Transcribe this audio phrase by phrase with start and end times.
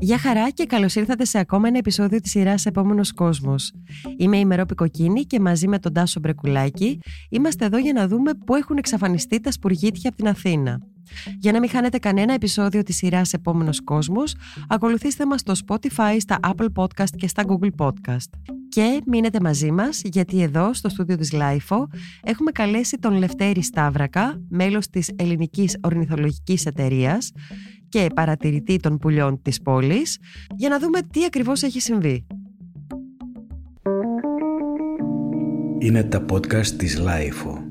[0.00, 3.72] Γεια χαρά και καλώς ήρθατε σε ακόμα ένα επεισόδιο της σειράς «Επόμενος κόσμος».
[4.16, 8.34] Είμαι η Μερόπη Κοκκίνη και μαζί με τον Τάσο Μπρεκουλάκη είμαστε εδώ για να δούμε
[8.34, 10.80] πού έχουν εξαφανιστεί τα σπουργίτια από την Αθήνα.
[11.38, 14.34] Για να μην χάνετε κανένα επεισόδιο της σειράς «Επόμενος κόσμος»,
[14.68, 18.57] ακολουθήστε μας στο Spotify, στα Apple Podcast και στα Google Podcast.
[18.68, 21.88] Και μείνετε μαζί μας γιατί εδώ στο στούντιο της LiFO
[22.22, 27.32] έχουμε καλέσει τον Λευτέρη Σταύρακα, μέλος της Ελληνικής Ορνηθολογικής Εταιρείας
[27.88, 30.18] και παρατηρητή των πουλιών της πόλης,
[30.56, 32.26] για να δούμε τι ακριβώς έχει συμβεί.
[35.78, 37.67] Είναι τα podcast της LiFO.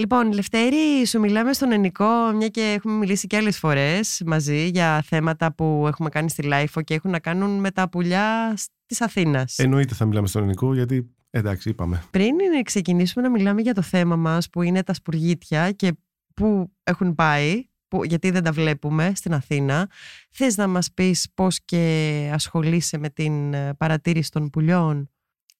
[0.00, 5.02] Λοιπόν, Λευτέρη, σου μιλάμε στον ενικό, μια και έχουμε μιλήσει και άλλες φορές μαζί για
[5.06, 8.54] θέματα που έχουμε κάνει στη LiFO και έχουν να κάνουν με τα πουλιά
[8.86, 9.58] της Αθήνας.
[9.58, 12.02] Εννοείται θα μιλάμε στον ενικό, γιατί εντάξει, είπαμε.
[12.10, 15.92] Πριν ξεκινήσουμε να μιλάμε για το θέμα μας που είναι τα σπουργίτια και
[16.34, 19.88] πού έχουν πάει, που, γιατί δεν τα βλέπουμε στην Αθήνα.
[20.30, 25.10] Θες να μας πεις πώς και ασχολείσαι με την ε, παρατήρηση των πουλιών;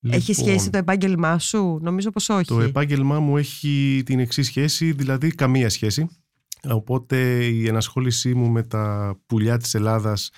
[0.02, 2.44] Έχεις σχέση Λοιπόν, το επάγγελμά σου, νομίζω πως όχι.
[2.44, 6.08] Το επάγγελμά μου έχει την εξής σχέση, δηλαδή καμία σχέση.
[6.68, 10.30] Οπότε η ενασχόλησή μου με τα πουλιά της Ελλάδας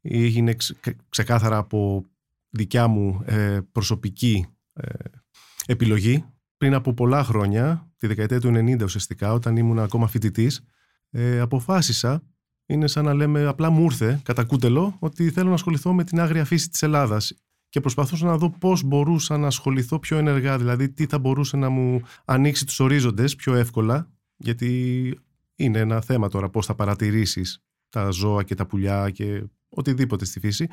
[0.00, 2.04] έγινε ξε- ξεκάθαρα από
[2.50, 4.86] δικιά μου ε, προσωπική ε,
[5.66, 6.24] επιλογή.
[6.56, 10.60] Πριν από πολλά χρόνια, τη δεκαετία του 90 ουσιαστικά, όταν ήμουν ακόμα φοιτητής,
[11.10, 12.22] ε, αποφάσισα,
[12.66, 16.20] είναι σαν να λέμε απλά μου ήρθε κατά κούτελο, ότι θέλω να ασχοληθώ με την
[16.20, 17.34] άγρια φύση της Ελλάδας
[17.70, 21.68] και προσπαθούσα να δω πώς μπορούσα να ασχοληθώ πιο ενεργά, δηλαδή τι θα μπορούσε να
[21.68, 25.18] μου ανοίξει τους ορίζοντες πιο εύκολα, γιατί
[25.54, 30.40] είναι ένα θέμα τώρα πώς θα παρατηρήσεις τα ζώα και τα πουλιά και οτιδήποτε στη
[30.40, 30.68] φύση.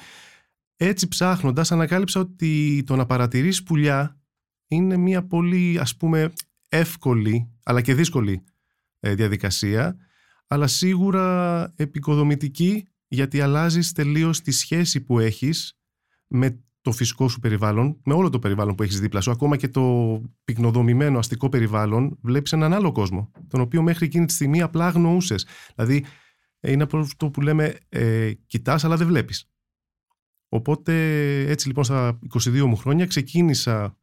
[0.75, 4.19] Έτσι ψάχνοντας ανακάλυψα ότι το να παρατηρείς πουλιά
[4.67, 6.33] είναι μια πολύ ας πούμε
[6.69, 8.43] εύκολη αλλά και δύσκολη
[8.99, 9.97] ε, διαδικασία
[10.47, 15.77] αλλά σίγουρα επικοδομητική γιατί αλλάζεις τελείως τη σχέση που έχεις
[16.27, 19.67] με το φυσικό σου περιβάλλον, με όλο το περιβάλλον που έχεις δίπλα σου, ακόμα και
[19.67, 24.85] το πυκνοδομημένο αστικό περιβάλλον, βλέπεις έναν άλλο κόσμο, τον οποίο μέχρι εκείνη τη στιγμή απλά
[24.85, 25.47] αγνοούσες.
[25.75, 26.05] Δηλαδή,
[26.59, 29.51] ε, είναι από αυτό που λέμε ε, κοιτάς αλλά δεν βλέπεις.
[30.49, 30.93] Οπότε
[31.39, 33.97] έτσι λοιπόν στα 22 μου χρόνια ξεκίνησα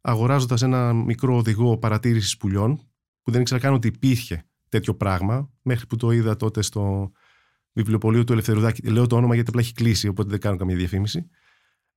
[0.00, 2.76] αγοράζοντας ένα μικρό οδηγό παρατήρησης πουλιών
[3.22, 7.10] που δεν ήξερα καν ότι υπήρχε τέτοιο πράγμα μέχρι που το είδα τότε στο
[7.72, 8.88] βιβλιοπωλείο του Ελευθερουδάκη.
[8.88, 11.28] Λέω το όνομα γιατί απλά έχει κλείσει οπότε δεν κάνω καμία διαφήμιση.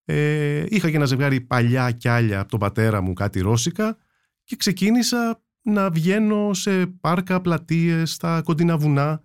[0.05, 3.97] Ε, είχα και ένα ζευγάρι παλιά κιάλια από τον πατέρα μου κάτι ρώσικα
[4.43, 9.23] και ξεκίνησα να βγαίνω σε πάρκα, πλατείες, στα κοντινά βουνά.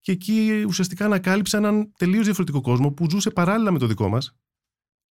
[0.00, 4.36] Και εκεί ουσιαστικά ανακάλυψα έναν τελείως διαφορετικό κόσμο που ζούσε παράλληλα με το δικό μας.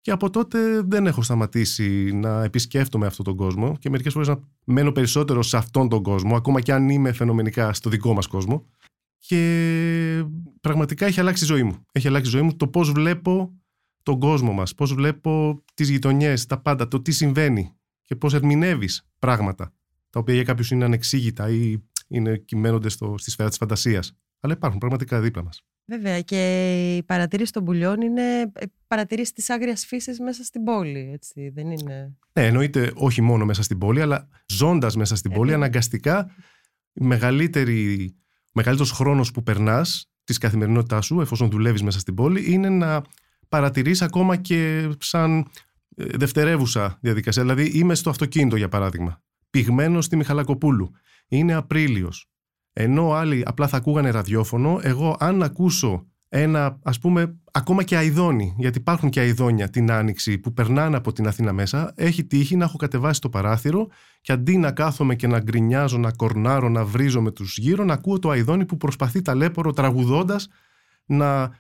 [0.01, 4.39] Και από τότε δεν έχω σταματήσει να επισκέφτομαι αυτόν τον κόσμο και μερικές φορές να
[4.63, 8.65] μένω περισσότερο σε αυτόν τον κόσμο ακόμα και αν είμαι φαινομενικά στο δικό μας κόσμο.
[9.17, 10.25] Και
[10.61, 11.85] πραγματικά έχει αλλάξει η ζωή μου.
[11.91, 13.60] Έχει αλλάξει η ζωή μου το πώς βλέπω
[14.03, 19.07] τον κόσμο μας, πώς βλέπω τις γειτονιές, τα πάντα, το τι συμβαίνει και πώς ερμηνεύεις
[19.19, 19.73] πράγματα
[20.09, 24.17] τα οποία για κάποιους είναι ανεξήγητα ή είναι κυμαίνονται στο, στη σφαίρα της φαντασίας.
[24.39, 25.63] Αλλά υπάρχουν πραγματικά δίπλα μας.
[25.85, 31.11] Βέβαια και η παρατήρηση των πουλιών είναι ε, παρατήρηση της άγριας φύσης μέσα στην πόλη,
[31.13, 32.17] έτσι, δεν είναι...
[32.33, 35.65] Ναι, εννοείται όχι μόνο μέσα στην πόλη, αλλά ζώντας μέσα στην Ε, πόλη, βέβαια.
[35.65, 36.31] αναγκαστικά
[36.93, 38.13] η μεγαλύτερη,
[38.45, 43.01] ο μεγαλύτερος χρόνος που περνάς της καθημερινότητάς σου, εφόσον δουλεύεις μέσα στην πόλη, είναι να
[43.51, 45.47] παρατηρείς ακόμα και σαν
[45.95, 47.41] ε, δευτερεύουσα διαδικασία.
[47.41, 50.91] Δηλαδή είμαι στο αυτοκίνητο για παράδειγμα, πηγμένο στη Μιχαλακοπούλου.
[51.27, 52.29] Είναι Απρίλιος.
[52.73, 58.55] Ενώ άλλοι απλά θα ακούγανε ραδιόφωνο, εγώ αν ακούσω ένα, ας πούμε, ακόμα και αηδόνι,
[58.57, 62.65] γιατί υπάρχουν και αηδόνια την άνοιξη που περνάνε από την Αθήνα μέσα, έχει τύχει να
[62.65, 63.87] έχω κατεβάσει το παράθυρο
[64.21, 67.93] και αντί να κάθομαι και να γκρινιάζω, να κορνάρω, να βρίζω με τους γύρω, να
[67.93, 70.47] ακούω το αηδόνι που προσπαθεί ταλέπορο τραγουδώντας
[71.05, 71.51] να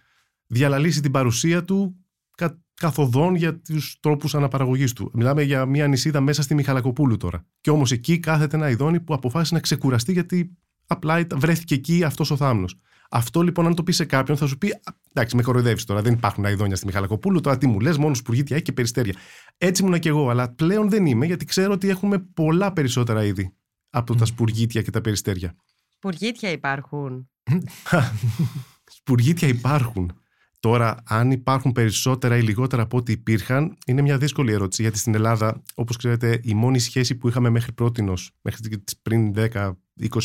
[0.51, 1.95] διαλαλήσει την παρουσία του
[2.37, 5.11] κα, καθοδόν για τους τρόπους αναπαραγωγής του.
[5.13, 7.45] Μιλάμε για μια νησίδα μέσα στη Μιχαλακοπούλου τώρα.
[7.61, 10.57] Και όμως εκεί κάθεται ένα αηδόνι που αποφάσισε να ξεκουραστεί γιατί
[10.87, 12.75] απλά ήταν- βρέθηκε εκεί αυτός ο θάμνος.
[13.09, 14.79] Αυτό λοιπόν, αν το πει σε κάποιον, θα σου πει: «Α,
[15.13, 16.01] Εντάξει, με κοροϊδεύεις τώρα.
[16.01, 17.41] Δεν υπάρχουν αηδόνια στη Μιχαλακοπούλου.
[17.41, 19.13] Τώρα τι μου λες, μόνος σπουργίτια έχει και περιστέρια.
[19.57, 23.53] Έτσι ήμουνα κι εγώ, αλλά πλέον δεν είμαι, γιατί ξέρω ότι έχουμε πολλά περισσότερα είδη
[23.89, 25.55] από τα σπουργίτια και τα περιστέρια.
[25.95, 27.29] Σπουργίτια υπάρχουν.
[28.99, 30.20] Σπουργίτια υπάρχουν.
[30.61, 34.81] Τώρα, αν υπάρχουν περισσότερα ή λιγότερα από ό,τι υπήρχαν, είναι μια δύσκολη ερώτηση.
[34.81, 38.03] Γιατί στην Ελλάδα, όπως ξέρετε, η μόνη σχέση που είχαμε μέχρι πρώτη,
[38.41, 39.75] μέχρι τις πριν 10-20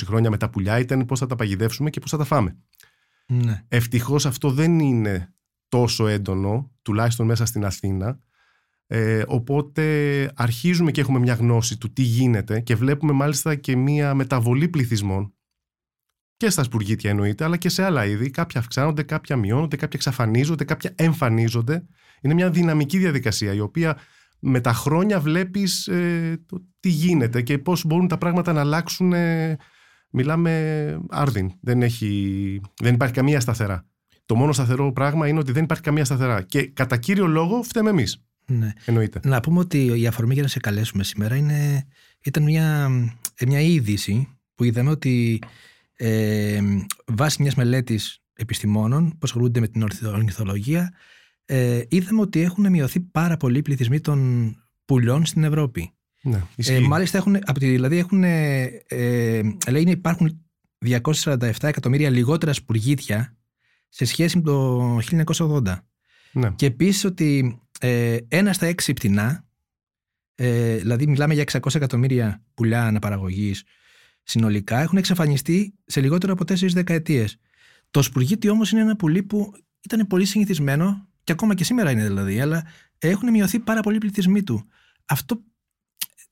[0.04, 2.56] χρόνια με τα πουλιά, ήταν πώς θα τα παγιδεύσουμε και πώς θα τα φάμε.
[3.26, 3.64] Ναι.
[3.68, 5.34] Ευτυχώς αυτό δεν είναι
[5.68, 8.20] τόσο έντονο, τουλάχιστον μέσα στην Αθήνα.
[8.86, 9.84] Ε, οπότε
[10.34, 15.35] αρχίζουμε και έχουμε μια γνώση του τι γίνεται και βλέπουμε μάλιστα και μια μεταβολή πληθυσμών
[16.36, 18.30] και στα σπουργίτια εννοείται, αλλά και σε άλλα είδη.
[18.30, 21.86] Κάποια αυξάνονται, κάποια μειώνονται, κάποια εξαφανίζονται, κάποια εμφανίζονται.
[22.20, 23.98] Είναι μια δυναμική διαδικασία η οποία
[24.38, 29.12] με τα χρόνια βλέπεις ε, το τι γίνεται και πώς μπορούν τα πράγματα να αλλάξουν.
[29.12, 29.56] Ε,
[30.10, 31.52] μιλάμε άρδιν.
[31.60, 33.86] Δεν, έχει, δεν υπάρχει καμία σταθερά.
[34.26, 36.42] Το μόνο σταθερό πράγμα είναι ότι δεν υπάρχει καμία σταθερά.
[36.42, 38.24] Και κατά κύριο λόγο φταίμε εμείς.
[38.46, 38.72] Ναι.
[38.84, 39.20] Εννοείται.
[39.24, 41.86] Να πούμε ότι η αφορμή για να σε καλέσουμε σήμερα είναι,
[42.22, 42.88] ήταν μια,
[43.46, 45.38] μια είδηση που είδαμε ότι
[45.96, 46.60] ε,
[47.06, 50.92] βάσει μιας μελέτης επιστημόνων που ασχολούνται με την ορνηθολογία
[51.46, 54.50] ε, είδαμε ότι έχουν μειωθεί πάρα πολύ οι πληθυσμοί των
[54.84, 55.90] πουλιών στην Ευρώπη.
[56.22, 60.46] Ναι, ε, μάλιστα έχουν, από τη, δηλαδή έχουν, ε, ε, λέει υπάρχουν
[60.86, 63.36] 247 εκατομμύρια λιγότερα σπουργίτια
[63.88, 64.98] σε σχέση με το
[65.36, 65.62] 1980.
[66.32, 66.50] Ναι.
[66.50, 69.44] Και επίσης ότι ε, ένα στα έξι πτηνά,
[70.34, 73.64] ε, δηλαδή μιλάμε για 600 εκατομμύρια πουλιά αναπαραγωγής
[74.26, 77.38] συνολικά, έχουν εξαφανιστεί σε λιγότερο από τέσσερις δεκαετίες.
[77.90, 82.06] Το σπουργίτι όμως είναι ένα πουλί που ήταν πολύ συνηθισμένο και ακόμα και σήμερα είναι
[82.06, 82.66] δηλαδή, αλλά
[82.98, 84.68] έχουν μειωθεί πάρα πολύ οι πληθυσμοί του.
[85.06, 85.42] Αυτό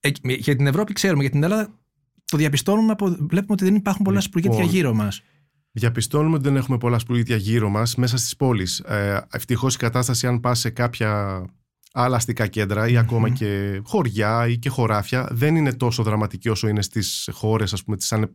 [0.00, 1.78] ε, για την Ευρώπη ξέρουμε, για την Ελλάδα
[2.24, 5.22] το διαπιστώνουμε, από, βλέπουμε ότι δεν υπάρχουν πολλά Λοιπόν, σπουργίτια γύρω μας.
[5.72, 8.78] Διαπιστώνουμε ότι δεν έχουμε πολλά σπουργίτια γύρω μας μέσα στις πόλεις.
[8.78, 11.42] Ε, Ευτυχώς η κατάσταση, αν πας σε κάποια
[11.96, 16.68] άλλα αστικά κέντρα ή ακόμα και χωριά ή και χωράφια, δεν είναι τόσο δραματική όσο
[16.68, 18.30] είναι στις χώρες, ας πούμε, τις ανε...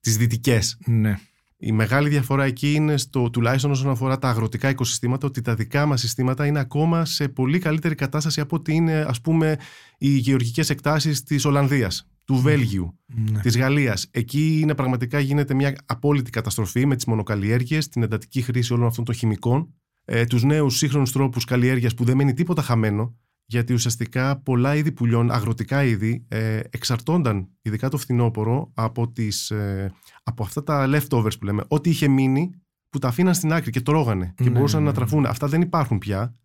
[0.00, 0.78] τις δυτικές.
[0.86, 1.18] Ναι.
[1.56, 5.86] Η μεγάλη διαφορά εκεί είναι στο, τουλάχιστον όσον αφορά τα αγροτικά οικοσυστήματα, ότι τα δικά
[5.86, 9.56] μας συστήματα είναι ακόμα σε πολύ καλύτερη κατάσταση από ότι είναι, ας πούμε,
[9.98, 13.40] οι γεωργικές εκτάσεις της Ολλανδίας, του Βέλγιου, Ναι.
[13.40, 14.06] της Γαλλίας.
[14.10, 19.04] Εκεί είναι πραγματικά γίνεται μια απόλυτη καταστροφή με τις μονοκαλλιέργειες, την εντατική χρήση όλων αυτών
[19.04, 19.74] των χημικών,
[20.04, 23.16] ε, τους νέους σύγχρονους τρόπους καλλιέργειας που δεν μένει τίποτα χαμένο,
[23.46, 29.92] γιατί ουσιαστικά πολλά είδη πουλιών, αγροτικά είδη, ε, εξαρτώνταν, ειδικά το φθινόπωρο, από, τις, ε,
[30.22, 31.64] από αυτά τα leftovers που λέμε.
[31.68, 32.50] Ό,τι είχε μείνει,
[32.92, 34.96] που τα αφήναν στην άκρη και τρώγανε και Ναι, μπορούσαν ναι, να ναι.
[34.96, 35.26] τραφούν.
[35.26, 36.36] Αυτά δεν υπάρχουν πια.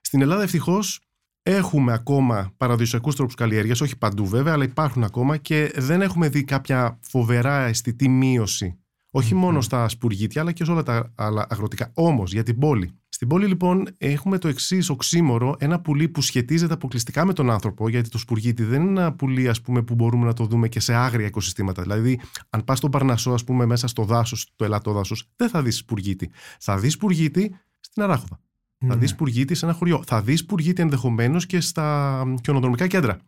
[0.00, 1.00] Στην Ελλάδα ευτυχώς
[1.42, 6.44] έχουμε ακόμα παραδοσιακούς τρόπους καλλιέργειας, όχι παντού βέβαια, αλλά υπάρχουν ακόμα και δεν έχουμε δει
[6.44, 8.78] κάποια φοβερά αισθητή μείωση.
[9.16, 11.90] Όχι μόνο στα σπουργίτια, αλλά και σε όλα τα άλλα αγροτικά.
[11.94, 12.90] Όμως για την πόλη.
[13.08, 17.88] Στην πόλη, λοιπόν, έχουμε το εξής οξύμορο, ένα πουλί που σχετίζεται αποκλειστικά με τον άνθρωπο,
[17.88, 20.80] γιατί το σπουργίτι δεν είναι ένα πουλί, ας πούμε, που μπορούμε να το δούμε και
[20.80, 21.82] σε άγρια οικοσυστήματα.
[21.82, 22.20] Δηλαδή,
[22.50, 26.30] αν πας στον Παρνασσό, ας πούμε, μέσα στο δάσος, το ελατόδασο, δεν θα δεις σπουργίτι.
[26.60, 28.40] Θα δεις σπουργίτι στην Αράχοβα.
[28.78, 28.96] Θα Ναι.
[28.96, 30.02] δεις σπουργίτι σε ένα χωριό.
[30.06, 33.18] Θα δεις σπουργίτι ενδεχομένως και στα χιονοδρομικά κέντρα.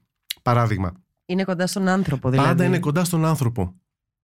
[0.42, 0.92] Παράδειγμα.
[1.26, 2.48] Είναι κοντά στον άνθρωπο, δηλαδή.
[2.48, 3.74] Πάντα είναι κοντά στον άνθρωπο.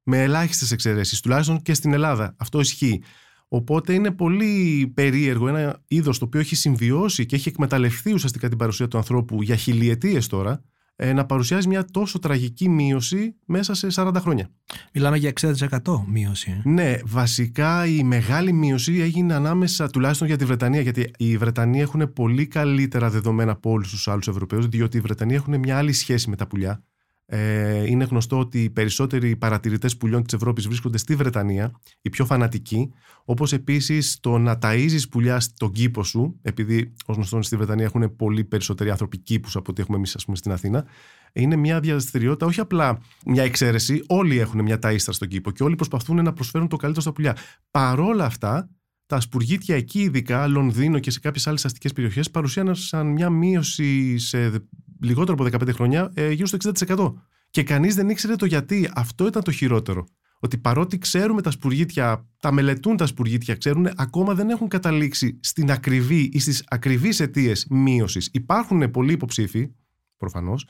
[0.05, 2.35] Με ελάχιστες εξαιρέσεις, τουλάχιστον και στην Ελλάδα.
[2.39, 3.03] Αυτό ισχύει.
[3.49, 8.59] Οπότε είναι πολύ περίεργο ένα είδος το οποίο έχει συμβιώσει και έχει εκμεταλλευτεί ουσιαστικά την
[8.59, 10.63] παρουσία του ανθρώπου για χιλιετίες τώρα,
[10.97, 14.49] ε, να παρουσιάζει μια τόσο τραγική μείωση μέσα σε 40 χρόνια.
[14.93, 16.63] Μιλάμε για 60% μείωση.
[16.65, 16.69] ε.
[16.69, 22.13] Ναι, βασικά η μεγάλη μείωση έγινε ανάμεσα, τουλάχιστον για τη Βρετανία, γιατί οι Βρετανοί έχουν
[22.13, 26.31] πολύ καλύτερα δεδομένα από όλους τους άλλους Ευρωπαίους, διότι οι Βρετανοί έχουν μια άλλη σχέση
[26.31, 26.85] με τα πουλιά.
[27.27, 32.25] Ε, είναι γνωστό ότι οι περισσότεροι παρατηρητές πουλιών της Ευρώπης βρίσκονται στη Βρετανία, οι πιο
[32.25, 32.93] φανατικοί.
[33.25, 38.17] Όπως επίσης το να ταΐζεις πουλιά στον κήπο σου, επειδή ως γνωστό στη Βρετανία έχουν
[38.17, 40.85] πολύ περισσότεροι άνθρωποι κήπους από ό,τι έχουμε εμείς, ας πούμε, στην Αθήνα.
[41.33, 44.05] Είναι μια δραστηριότητα, όχι απλά μια εξαίρεση.
[44.07, 47.37] Όλοι έχουν μια ταΐστρα στον κήπο και όλοι προσπαθούν να προσφέρουν το καλύτερο στα πουλιά.
[47.71, 48.71] Παρόλα αυτά,
[49.15, 54.49] τα σπουργίτια εκεί, ειδικά Λονδίνο και σε κάποιες άλλες αστικές περιοχές, παρουσίασαν μια μείωση σε
[54.49, 54.59] δε-
[55.03, 57.13] λιγότερο από 15 χρόνια ε, γύρω στο 60%.
[57.51, 58.91] Και κανείς δεν ήξερε το γιατί.
[58.95, 60.05] Αυτό ήταν το χειρότερο.
[60.39, 65.71] Ότι παρότι ξέρουμε τα σπουργίτια, τα μελετούν τα σπουργίτια, ξέρουν, ακόμα δεν έχουν καταλήξει στην
[65.71, 68.29] ακριβή ή στις ακριβείς αιτίες μείωσης.
[68.33, 69.71] Υπάρχουν πολλοί υποψήφοι,
[70.17, 70.69] προφανώς,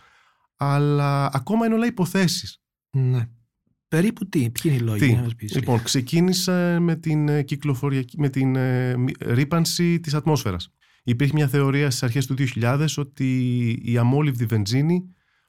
[0.57, 2.63] αλλά ακόμα είναι όλα υποθέσεις.
[2.91, 3.29] Ναι.
[3.95, 5.55] Περίπου τι, ποιοι είναι οι λόγοι, Τι; να μας πεις.
[5.55, 10.71] Λοιπόν, ξεκίνησε με την ε, κυκλοφοριακή, με την ε, μη- ρύπανση της ατμόσφαιρας.
[11.05, 15.05] Υπήρχε μια θεωρία στις αρχές του 2000 ότι η αμόλυβδη βενζίνη,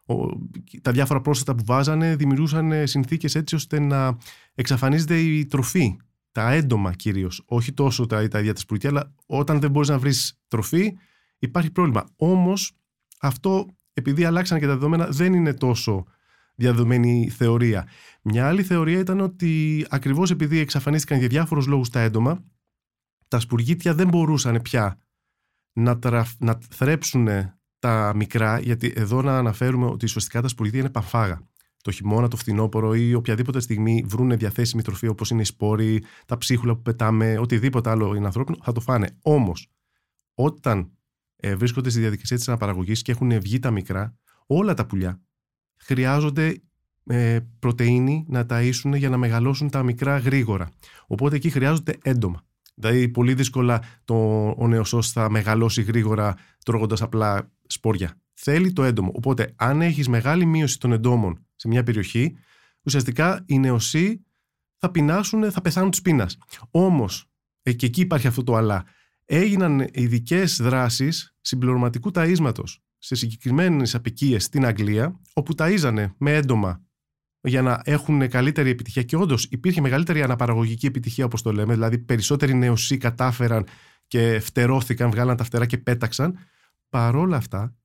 [0.05, 0.49] ο-
[0.81, 4.17] τα διάφορα πρόσθετα που βάζανε δημιουργούσαν ε, συνθήκες έτσι ώστε να
[4.55, 5.95] εξαφανίζεται η τροφή,
[6.31, 9.99] τα έντομα κυρίως, όχι τόσο τα, τα ίδια τα σπουργίτια, αλλά όταν δεν μπορείς να
[9.99, 10.93] βρεις τροφή
[11.39, 12.03] υπάρχει πρόβλημα.
[12.15, 12.71] Όμως
[13.19, 16.05] αυτό επειδή αλλάξαν και τα δεδομένα δεν είναι τόσο
[16.55, 17.87] διαδεδομένη θεωρία.
[18.21, 22.43] Μια άλλη θεωρία ήταν ότι ακριβώς επειδή εξαφανίστηκαν για διάφορους λόγους τα έντομα,
[23.27, 24.99] τα σπουργίτια δεν μπορούσαν πια
[25.73, 27.27] να, τραφ, να θρέψουν
[27.79, 31.41] τα μικρά, γιατί εδώ να αναφέρουμε ότι ουσιαστικά τα σπουργίτια είναι παφάγα.
[31.81, 36.37] Το χειμώνα, το φθινόπωρο ή οποιαδήποτε στιγμή βρουν διαθέσιμη τροφή όπως είναι οι σπόροι, τα
[36.37, 39.17] ψίχουλα που πετάμε, οτιδήποτε άλλο είναι ανθρώπινο, θα το φάνε.
[39.21, 39.71] Όμως,
[40.33, 40.91] όταν
[41.35, 45.24] ε, βρίσκονται στη διαδικασία της αναπαραγωγής και έχουν βγει τα μικρά, όλα τα πουλιά
[45.77, 46.61] χρειάζονται
[47.05, 50.71] ε, πρωτεΐνη να ταΐσουν για να μεγαλώσουν τα μικρά γρήγορα.
[51.07, 52.43] Οπότε εκεί χρειάζονται έντομα.
[52.75, 54.15] Δηλαδή πολύ δύσκολα το,
[54.57, 58.19] ο νεοσός θα μεγαλώσει γρήγορα τρώγοντας απλά σπόρια.
[58.33, 59.11] Θέλει το έντομο.
[59.15, 62.35] Οπότε αν έχεις μεγάλη μείωση των εντόμων σε μια περιοχή,
[62.83, 64.25] ουσιαστικά οι νεοσοί
[64.77, 66.37] θα πεινάσουν, θα πεθάνουν της πείνας.
[66.71, 67.29] Όμως,
[67.61, 68.83] ε, και εκεί υπάρχει αυτό το αλλά,
[69.25, 72.75] έγιναν ειδικές δράσεις συμπληρωματικού ταΐσματος
[73.05, 76.83] σε συγκεκριμένες απικίες στην Αγγλία, όπου ταΐζανε με έντομα
[77.41, 79.03] για να έχουν καλύτερη επιτυχία.
[79.03, 81.73] Και όντως υπήρχε μεγαλύτερη αναπαραγωγική επιτυχία, όπως το λέμε.
[81.73, 83.67] Δηλαδή, περισσότεροι νεοσύ κατάφεραν
[84.07, 86.37] και φτερώθηκαν, βγάλαν τα φτερά και πέταξαν.
[86.89, 87.75] Παρόλα αυτά,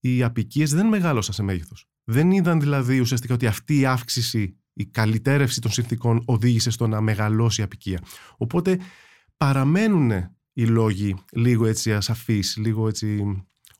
[0.00, 1.88] οι απικίες δεν μεγάλωσαν σε μέγεθος.
[2.04, 7.00] Δεν είδαν δηλαδή ουσιαστικά ότι αυτή η αύξηση, η καλυτέρευση των συνθήκων οδήγησε στο να
[7.00, 8.00] μεγαλώσει η απικία.
[8.36, 8.78] Οπότε
[9.36, 10.10] παραμένουν
[10.52, 13.22] οι λόγοι λίγο έτσι ασαφείς, λίγο έτσι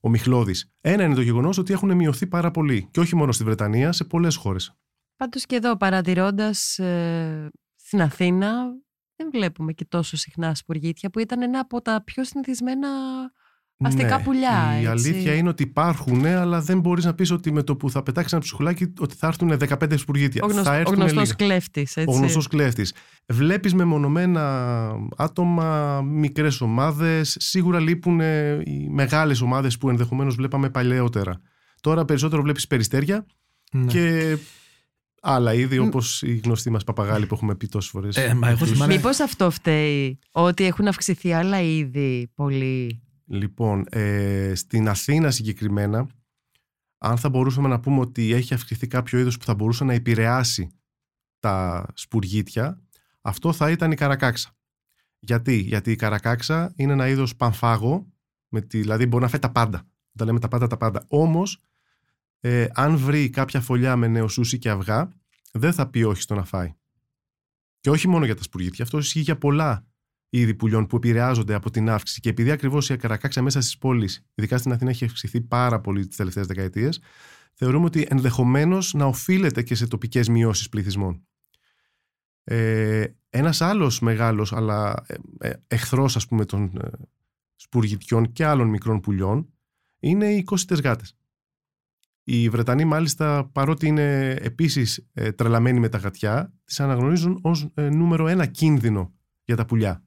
[0.01, 0.73] ομιχλώδεις.
[0.81, 4.05] Ένα είναι το γεγονός ότι έχουν μειωθεί πάρα πολύ και όχι μόνο στη Βρετανία, σε
[4.05, 4.77] πολλές χώρες.
[5.17, 8.53] Πάντως και εδώ παρατηρώντας ε, στην Αθήνα
[9.17, 12.89] δεν βλέπουμε και τόσο συχνά σπουργίτια που ήταν ένα από τα πιο συνηθισμένα
[13.85, 14.73] αστικά ναι, πουλιά.
[14.81, 14.89] Η έτσι.
[14.89, 18.33] αλήθεια είναι ότι υπάρχουν, αλλά δεν μπορείς να πεις ότι με το που θα πετάξεις
[18.33, 20.43] ένα ψυχουλάκι ότι θα έρθουν 15 σπουργίτια.
[20.45, 20.63] Ο, γνωσ...
[20.65, 21.35] θα ο έρθουν γνωστός λίγα.
[21.35, 22.15] κλέφτης, έτσι.
[22.15, 22.95] Ο γνωστός κλέφτης.
[23.27, 27.37] Βλέπεις μεμονωμένα άτομα, μικρές ομάδες.
[27.41, 31.41] Σίγουρα λείπουν ε, οι μεγάλες ομάδες που ενδεχομένως βλέπαμε παλαιότερα.
[31.81, 33.27] Τώρα περισσότερο βλέπεις περιστέρια
[33.73, 33.87] Ναι.
[33.87, 34.37] και
[35.21, 38.17] άλλα είδη όπως οι γνωστοί μας παπαγάλοι που έχουμε πει τόσες φορές.
[38.17, 43.01] Ε, μα εγώ θυμάμαι- Μήπως αυτό φταίει, ότι έχουν αυξηθεί άλλα είδη πολύ.
[43.27, 46.07] Λοιπόν, ε, στην Αθήνα συγκεκριμένα,
[46.99, 50.71] αν θα μπορούσαμε να πούμε ότι έχει αυξηθεί κάποιο είδος που θα μπορούσε να επηρεάσει
[51.39, 52.81] τα σπουργίτια,
[53.21, 54.51] αυτό θα ήταν η καρακάξα.
[55.19, 58.07] Γιατί, Γιατί η καρακάξα είναι ένα είδος πανφάγο,
[58.49, 59.87] με τη, δηλαδή μπορεί να φάει τα πάντα.
[60.15, 61.05] Όταν λέμε τα πάντα, τα πάντα.
[61.09, 61.63] Όμως,
[62.41, 65.09] ε, αν βρει κάποια φωλιά με νεοσούσι και αυγά,
[65.53, 66.75] δεν θα πει όχι στο να φάει.
[67.81, 69.87] Και όχι μόνο για τα σπουργίτια, αυτό ισχύει για πολλά
[70.41, 72.21] είδη πουλιών που επηρεάζονται από την αύξηση.
[72.21, 76.07] Και επειδή ακριβώς η καρακάξα μέσα στις πόλεις, ειδικά στην Αθήνα, έχει αυξηθεί πάρα πολύ
[76.07, 77.01] τις τελευταίες δεκαετίες,
[77.55, 81.27] θεωρούμε ότι ενδεχομένως να οφείλεται και σε τοπικές μειώσεις πληθυσμών.
[82.45, 85.05] Ε, Ένας άλλος μεγάλος, αλλά
[85.39, 86.91] ε, εχθρός, ας πούμε, των ε,
[87.57, 89.53] σπουργιτιών και άλλων μικρών πουλιών
[89.99, 91.17] είναι οι κόσιτες γάτες.
[92.25, 97.89] Οι Βρετανοί μάλιστα παρότι είναι επίσης ε, τρελαμένοι με τα γατιά τις αναγνωρίζουν ως ε,
[97.89, 99.15] νούμερο ένα κίνδυνο
[99.45, 100.06] για τα πουλιά.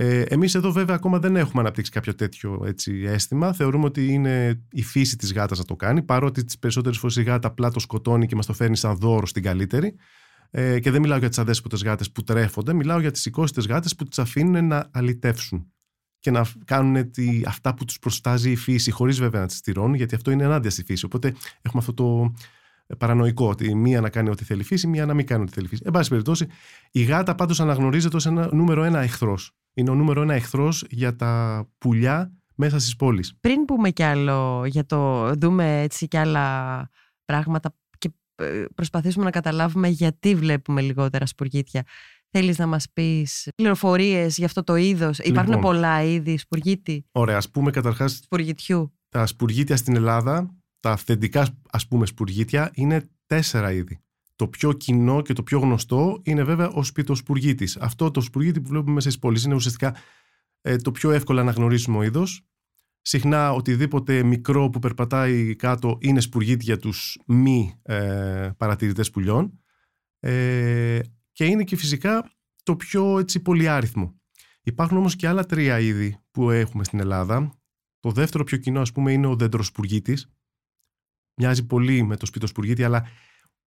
[0.00, 3.52] Ε, εμείς εδώ βέβαια ακόμα δεν έχουμε αναπτύξει κάποιο τέτοιο έτσι, αίσθημα.
[3.52, 7.22] Θεωρούμε ότι είναι η φύση της γάτας να το κάνει παρότι τις περισσότερες φορές η
[7.22, 9.94] γάτα απλά το σκοτώνει και μας το φέρνει σαν δώρο στην καλύτερη.
[10.50, 13.94] Ε, και δεν μιλάω για τις αδέσποτες γάτες που τρέφονται, μιλάω για τις οικόσιτες γάτες
[13.94, 15.72] που τις αφήνουν να αλυτεύσουν
[16.18, 19.94] και να κάνουν τη, αυτά που τους προστάζει η φύση, χωρίς βέβαια να τις στηρώνουν,
[19.94, 21.04] γιατί αυτό είναι ενάντια στη φύση.
[21.04, 21.28] Οπότε
[21.62, 22.34] έχουμε αυτό το
[22.98, 25.66] παρανοϊκό, ότι μία να κάνει ό,τι θέλει η φύση, μία να μην κάνει ό,τι θέλει
[25.66, 25.82] η φύση.
[25.86, 26.46] Εν πάση περιπτώσει,
[26.90, 29.52] η γάτα πάντως αναγνωρίζεται ως ένα νούμερο ένα εχθρός.
[29.74, 33.34] Είναι ο νούμερο ένα εχθρός για τα πουλιά μέσα στις πόλεις.
[33.40, 36.88] Πριν πούμε κι άλλο για το δούμε έτσι κι άλλα
[37.24, 41.82] πράγματα και ε, προσπαθήσουμε να καταλάβουμε γιατί βλέπουμε λιγότερα σπουργίτια.
[42.30, 45.70] Θέλεις να μας πεις πληροφορίες για αυτό το είδος; Υπάρχουν Λοιπόν.
[45.70, 48.92] πολλά είδη σπουργίτη, Ωραία, ας πούμε καταρχάς σπουργιτιού.
[49.08, 53.98] τα σπουργίτια στην Ελλάδα, τα αυθεντικά ας πούμε σπουργίτια, είναι τέσσερα είδη.
[54.36, 57.76] Το πιο κοινό και το πιο γνωστό είναι βέβαια ο σπιτοσπουργίτης.
[57.76, 59.96] Αυτό το σπουργίτι που βλέπουμε μέσα στις πόλεις είναι ουσιαστικά
[60.60, 62.42] ε, το πιο εύκολα αναγνωρίσιμο είδος.
[63.02, 69.60] Συχνά οτιδήποτε μικρό που περπατάει κάτω είναι σπουργίτι για τους μη ε, παρατηρητές πουλιών.
[70.20, 71.00] Ε,
[71.32, 72.30] και είναι και φυσικά
[72.62, 74.20] το πιο έτσι πολυάριθμο.
[74.62, 77.58] Υπάρχουν όμως και άλλα τρία είδη που έχουμε στην Ελλάδα.
[78.00, 80.28] Το δεύτερο πιο κοινό ας πούμε είναι ο δεντροσπουργίτης.
[81.38, 83.06] Μοιάζει πολύ με το σπιτοσπουργίτη αλλά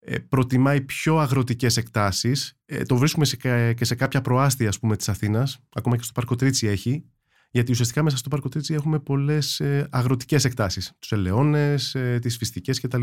[0.00, 2.58] ε, προτιμάει πιο αγροτικές εκτάσεις.
[2.64, 5.58] Ε, το βρίσκουμε σε, κα- και σε κάποια προάστια ας πούμε της Αθήνας.
[5.74, 7.04] Ακόμα και στο Παρκοτρίτσι έχει.
[7.50, 10.92] Γιατί ουσιαστικά μέσα στο Παρκοτρίτσι έχουμε πολλές ε, αγροτικές εκτάσεις.
[10.98, 13.02] Τους ελαιώνες, ε, τις φυστικές κτλ.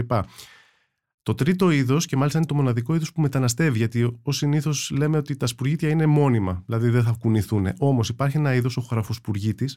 [1.23, 5.17] Το τρίτο είδος, και μάλιστα είναι το μοναδικό είδος που μεταναστεύει, γιατί ω συνήθως λέμε
[5.17, 7.67] ότι τα σπουργίτια είναι μόνιμα, δηλαδή δεν θα κουνηθούν.
[7.77, 9.69] Όμως υπάρχει ένα είδος, ο χωραφοσπουργίτη,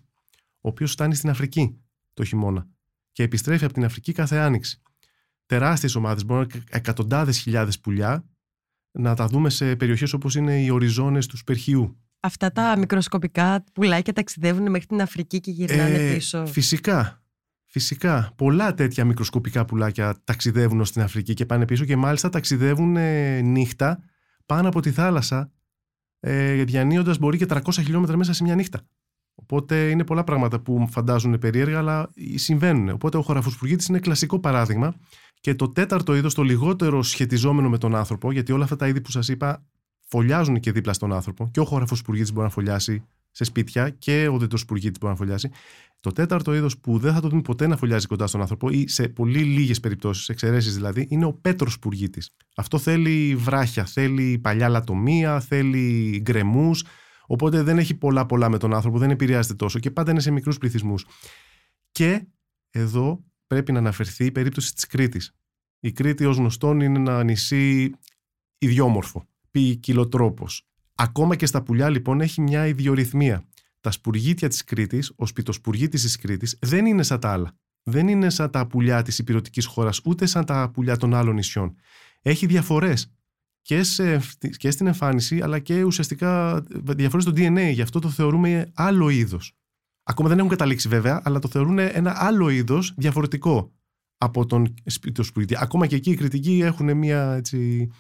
[0.60, 1.80] ο οποίος φτάνει στην Αφρική
[2.14, 2.68] το χειμώνα
[3.12, 4.82] και επιστρέφει από την Αφρική κάθε άνοιξη.
[5.46, 8.24] Τεράστιες ομάδες, μπορεί να είναι εκατοντάδες χιλιάδες πουλιά,
[8.90, 12.00] να τα δούμε σε περιοχές όπως είναι οι οριζόνες του Σπερχιού.
[12.20, 16.46] Αυτά τα μικροσκοπικά πουλάκια ταξιδεύουν μέχρι την Αφρική και γυρνάνε Ε, πίσω.
[16.46, 17.22] Φυσικά.
[17.66, 18.32] Φυσικά.
[18.36, 24.02] Πολλά τέτοια μικροσκοπικά πουλάκια ταξιδεύουν στην Αφρική και πάνε πίσω και μάλιστα ταξιδεύουν ε, νύχτα
[24.46, 25.52] πάνω από τη θάλασσα
[26.20, 28.80] ε, διανύοντας μπορεί και 300 χιλιόμετρα μέσα σε μια νύχτα.
[29.50, 32.88] Οπότε είναι πολλά πράγματα που φαντάζουν περίεργα, αλλά συμβαίνουν.
[32.88, 34.94] Οπότε ο χωραφοσπουργίτη είναι κλασικό παράδειγμα.
[35.40, 39.00] Και το τέταρτο είδος, το λιγότερο σχετιζόμενο με τον άνθρωπο, γιατί όλα αυτά τα είδη
[39.00, 39.66] που σας είπα
[40.06, 41.50] φωλιάζουν και δίπλα στον άνθρωπο.
[41.52, 45.50] Και ο χωραφοσπουργίτη μπορεί να φωλιάσει σε σπίτια και ο δεντροσπουργίτη μπορεί να φωλιάσει.
[46.00, 48.88] Το τέταρτο είδος που δεν θα το δούμε ποτέ να φωλιάζει κοντά στον άνθρωπο ή
[48.88, 52.22] σε πολύ λίγες περιπτώσεις, εξαιρέσεις δηλαδή, είναι ο πέτρος πουργίτη.
[52.56, 56.84] Αυτό θέλει βράχια, θέλει παλιά λατομεία, θέλει γκρεμούς.
[57.32, 60.30] Οπότε δεν έχει πολλά πολλά με τον άνθρωπο, δεν επηρεάζεται τόσο και πάντα είναι σε
[60.30, 61.06] μικρούς πληθυσμούς.
[61.92, 62.26] Και
[62.70, 65.34] εδώ πρέπει να αναφερθεί η περίπτωση της Κρήτης.
[65.80, 67.90] Η Κρήτη, ως γνωστόν, είναι ένα νησί
[68.58, 70.68] ιδιόμορφο, ποικιλοτρόπος.
[70.94, 73.44] Ακόμα και στα πουλιά, λοιπόν, έχει μια ιδιορυθμία
[73.80, 77.52] τα σπουργίτια της Κρήτης, ο σπιτοσπουργίτης της Κρήτης, δεν είναι σαν τα άλλα.
[77.82, 81.74] Δεν είναι σαν τα πουλιά της υπηρετικής χώρας, ούτε σαν τα πουλιά των άλλων νησιών.
[82.22, 83.12] Έχει διαφορές
[83.62, 83.84] και,
[84.56, 87.70] και στην εμφάνιση, αλλά και ουσιαστικά διαφορές στο DNA.
[87.72, 89.54] Γι' αυτό το θεωρούμε άλλο είδος.
[90.02, 93.72] Ακόμα δεν έχουν καταλήξει βέβαια, αλλά το θεωρούν ένα άλλο είδος διαφορετικό
[94.16, 95.56] από τον σπιτοσπουργίτη.
[95.58, 97.90] Ακόμα και εκεί οι κριτικοί έχουν μια, έτσι,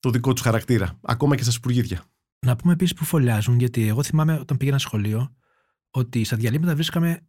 [0.00, 0.98] το δικό τους χαρακτήρα.
[1.02, 2.04] Ακόμα και στα σπουργίτια.
[2.46, 5.34] Να πούμε επίσης που φωλιάζουν, γιατί εγώ θυμάμαι όταν πήγαινα σχολείο
[5.90, 7.26] ότι στα διαλύματα βρίσκαμε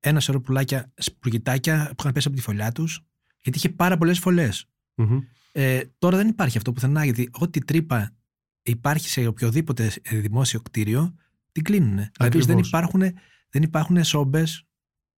[0.00, 3.04] ένα σωρό πουλάκια, σπουργητάκια που είχαν πέσει από τη φωλιά τους,
[3.40, 4.22] γιατί είχε πάρα πολλές
[5.56, 8.14] Ε, τώρα δεν υπάρχει αυτό πουθενά, γιατί ό,τι τρύπα
[8.62, 11.14] υπάρχει σε οποιοδήποτε δημόσιο κτίριο,
[11.52, 12.10] την κλείνουν.
[12.16, 13.00] Δηλαδή δεν υπάρχουν,
[13.50, 14.66] δεν υπάρχουν σόμπες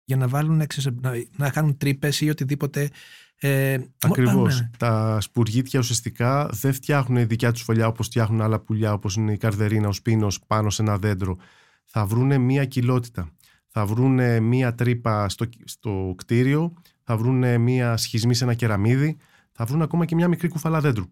[0.03, 0.57] για να βάλουν,
[1.01, 2.89] να, να κάνουν τρύπες ή οτιδήποτε
[3.35, 4.61] ε, Ακριβώς.
[4.61, 4.69] Ναι.
[4.77, 9.37] Τα σπουργίτια ουσιαστικά δεν φτιάχνουν δικιά τους φωλιά όπως φτιάχνουν άλλα πουλιά, όπως είναι η
[9.37, 11.37] καρδερίνα, ο σπίνος πάνω σε ένα δέντρο.
[11.85, 13.29] Θα βρουν μία κοιλότητα.
[13.67, 16.73] Θα βρουν μία τρύπα στο, στο κτίριο,
[17.03, 19.17] θα βρουν μία σχισμή σε ένα κεραμίδι,
[19.55, 21.05] θα βρουν ακόμα και μία μικρή κουφαλά δέντρου.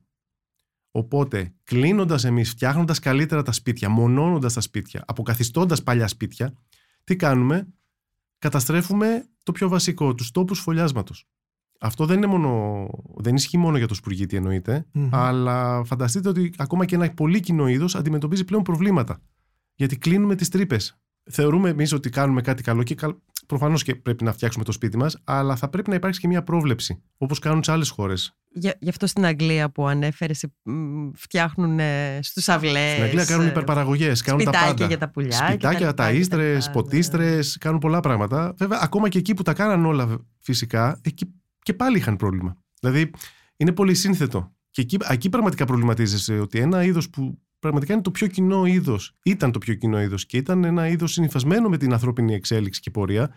[0.92, 6.54] Οπότε, κλείνοντας εμείς, φτιάχνοντας καλύτερα τα σπίτια, μονώνοντας τα σπίτια, αποκαθιστώντας παλιά σπίτια,
[7.04, 7.68] τι κάνουμε,
[8.38, 11.28] καταστρέφουμε το πιο βασικό, τους τόπους φωλιάσματος.
[11.80, 14.36] Αυτό δεν, είναι μόνο, δεν ισχύει μόνο για το σπουργίτι
[15.12, 19.22] αλλά φανταστείτε ότι ακόμα και ένα πολύ κοινό είδος αντιμετωπίζει πλέον προβλήματα.
[19.76, 20.98] Γιατί κλείνουμε τις τρύπες.
[21.32, 22.96] Θεωρούμε εμείς ότι κάνουμε κάτι καλό και
[23.46, 26.44] προφανώς και πρέπει να φτιάξουμε το σπίτι μας, αλλά θα πρέπει να υπάρξει και μια
[26.44, 28.38] πρόβλεψη, όπως κάνουν σε άλλες χώρες.
[28.80, 30.46] Γι' αυτό στην Αγγλία που ανέφερες,
[31.16, 31.80] φτιάχνουν
[32.20, 32.92] στους αυλές.
[32.92, 34.22] Στην Αγγλία κάνουν υπερπαραγωγές.
[34.22, 34.86] Κάνουν τα πάντα.
[34.86, 35.48] για τα πουλιά.
[35.48, 38.54] Σπιτάκια, τα ίστρες, ποτίστρες, κάνουν πολλά πράγματα.
[38.58, 42.58] Βέβαια, ακόμα και εκεί που τα κάναν όλα φυσικά, εκεί και πάλι είχαν πρόβλημα.
[42.80, 43.12] Δηλαδή
[43.58, 44.56] είναι πολύ σύνθετο.
[44.72, 49.16] Και εκεί, εκεί πραγματικά προβληματίζεσαι ότι ένα είδος που πραγματικά είναι το πιο κοινό είδος,
[49.24, 52.92] ήταν το πιο κοινό είδος και ήταν ένα είδος συνυφασμένο με την ανθρώπινη εξέλιξη και
[52.92, 53.34] πορεία,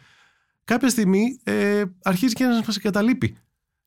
[0.65, 3.37] κάποια στιγμή ε, αρχίζει και να μας εγκαταλείπει.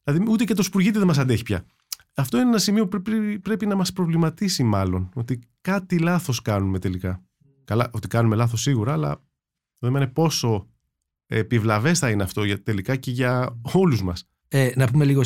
[0.04, 1.66] Δηλαδή ούτε και το σπουργίτι δεν μας αντέχει πια.
[2.14, 5.10] Αυτό είναι ένα σημείο που πρέπει, πρέπει να μας προβληματίσει, μάλλον.
[5.16, 7.24] Ότι κάτι λάθος κάνουμε τελικά.
[7.66, 9.24] Καλά, ότι κάνουμε λάθος σίγουρα, αλλά
[9.80, 10.68] δεν είναι πόσο
[11.26, 14.30] επιβλαβές θα είναι αυτό για, τελικά και για όλους μας.
[14.48, 15.26] Ε, να πούμε λίγο ε,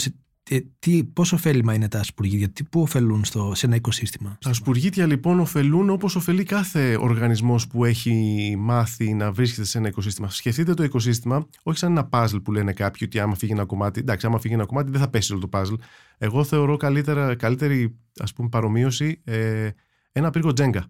[0.79, 5.05] τι, πόσο ωφέλιμα είναι τα σπουργίτια, τι, πού ωφελούν στο, σε ένα οικοσύστημα; Τα σπουργίτια
[5.05, 10.29] λοιπόν ωφελούν όπως ωφελεί κάθε οργανισμός που έχει μάθει να βρίσκεται σε ένα οικοσύστημα.
[10.29, 13.99] Σκεφτείτε το οικοσύστημα όχι σαν ένα puzzle που λένε κάποιοι ότι άμα φύγει ένα κομμάτι,
[13.99, 15.77] εντάξει, άμα φύγει ένα κομμάτι δεν θα πέσει όλο το puzzle.
[16.17, 19.69] Εγώ θεωρώ καλύτερα, καλύτερη ας πούμε, παρομοίωση ε,
[20.11, 20.85] ένα πύργο τζέγκα.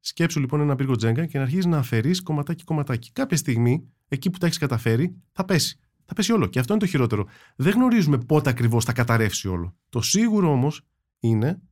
[0.00, 3.10] Σκέψου λοιπόν ένα πύργο τζέγκα και να αρχίζεις να αφαιρείς κομματάκι-κομματάκι.
[3.12, 5.78] Κάποια στιγμή εκεί που τα έχεις καταφέρει, θα πέσει.
[6.10, 6.46] Θα πέσει όλο.
[6.46, 7.26] Και αυτό είναι το χειρότερο.
[7.56, 9.76] Δεν γνωρίζουμε πότε ακριβώς θα καταρρεύσει όλο.
[9.88, 10.82] Το σίγουρο όμως
[11.20, 11.62] είναι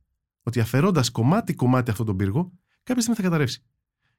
[0.43, 2.51] ότι αφαιρώντας κομμάτι-κομμάτι αυτόν τον πύργο,
[2.83, 3.63] κάποια στιγμή θα καταρρεύσει.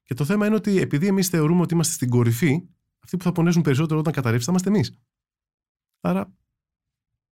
[0.03, 2.69] Και το θέμα είναι ότι επειδή εμείς θεωρούμε ότι είμαστε στην κορυφή,
[3.05, 4.99] αυτοί που θα πονέσουν περισσότερο όταν καταρρεύσει θα είμαστε εμείς.
[6.01, 6.33] Άρα,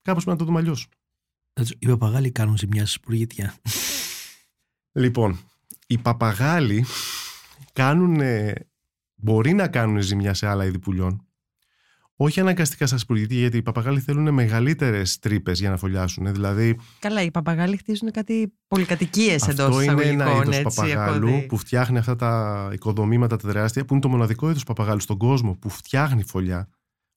[0.02, 0.88] κάπως πρέπει να το δούμε αλλιώς.
[1.78, 3.54] Οι παπαγάλοι κάνουν ζημιά στι σπουργίτια.
[4.92, 5.38] Λοιπόν,
[5.86, 6.84] οι παπαγάλοι
[7.72, 8.20] κάνουν
[9.14, 11.27] μπορεί να κάνουν ζημιά σε άλλα είδη πουλιών.
[12.20, 16.32] Όχι αναγκαστικά στα σπουργίτια, γιατί οι παπαγάλοι θέλουν μεγαλύτερες τρύπες για να φωλιάσουν.
[16.32, 16.78] Δηλαδή...
[16.98, 22.16] Καλά, οι παπαγάλοι χτίζουν κάτι πολυκατοικίες εντός Αυτό είναι ένα είδος παπαγάλου που φτιάχνει αυτά
[22.16, 26.68] τα οικοδομήματα τα τεράστια, που είναι το μοναδικό είδος παπαγάλου στον κόσμο που φτιάχνει φωλιά.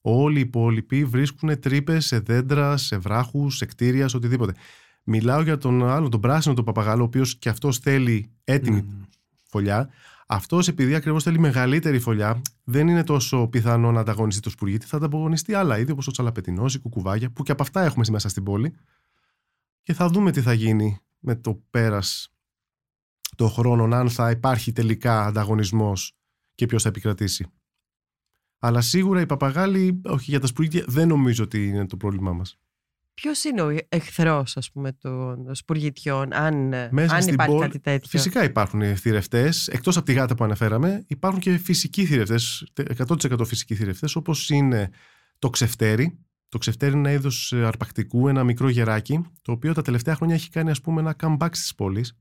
[0.02, 4.54] Όλοι οι υπόλοιποι βρίσκουν τρύπες σε δέντρα, σε βράχους, σε κτίρια, σε οτιδήποτε.
[5.04, 9.06] Μιλάω για τον άλλο, τον πράσινο τον παπαγάλο, ο οποίος και αυτός θέλει έτοιμη mm.
[9.50, 9.90] φωλιά.
[10.34, 14.86] Αυτός επειδή ακριβώς θέλει μεγαλύτερη φωλιά, δεν είναι τόσο πιθανό να ανταγωνιστεί το σπουργίτι.
[14.86, 18.30] Θα ανταγωνιστεί άλλα είδη όπως ο τσαλαπετινός, η κουκουβάγια, που και από αυτά έχουμε μέσα
[18.30, 18.76] στην πόλη.
[19.82, 22.34] Και θα δούμε τι θα γίνει με το πέρας
[23.36, 26.18] των χρόνων, αν θα υπάρχει τελικά ανταγωνισμός
[26.56, 27.52] και ποιος θα επικρατήσει.
[28.60, 32.60] Αλλά σίγουρα οι παπαγάλοι, όχι για τα σπουργίτια, δεν νομίζω ότι είναι το πρόβλημά μας.
[33.22, 37.80] Ποιος είναι ο εχθρός, ας πούμε, των σπουργητιών, αν, Μέσα αν στην υπάρχει πόλη- κάτι
[37.80, 39.68] τέτοιο; Φυσικά υπάρχουν θηρευτές.
[39.68, 44.90] Εκτός από τη γάτα που αναφέραμε, υπάρχουν και φυσικοί θηρευτές, 100% φυσικοί θηρευτές, όπως είναι
[45.40, 46.20] το ξεφτέρι.
[46.50, 50.50] Το ξεφτέρι είναι ένα είδος αρπακτικού, ένα μικρό γεράκι, το οποίο τα τελευταία χρόνια έχει
[50.50, 52.18] κάνει ας πούμε, ένα comeback στις πόλεις.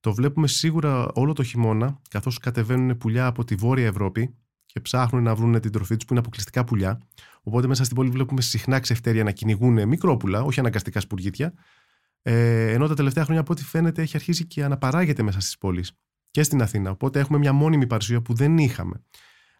[0.00, 4.34] Το βλέπουμε σίγουρα όλο το χειμώνα, καθώς κατεβαίνουν πουλιά από τη Βόρεια Ευρώπη
[4.72, 7.00] και ψάχνουν να βρουν την τροφή τους, που είναι αποκλειστικά πουλιά.
[7.42, 11.52] Οπότε μέσα στην πόλη βλέπουμε συχνά ξεφτέρια να κυνηγούν μικρόπουλα, όχι αναγκαστικά σπουργίτια.
[12.22, 15.92] Ε, ενώ τα τελευταία χρόνια, από ό,τι φαίνεται, έχει αρχίσει και αναπαράγεται μέσα στις πόλεις
[16.30, 16.90] και στην Αθήνα.
[16.90, 19.02] Οπότε έχουμε μια μόνιμη παρουσία που δεν είχαμε.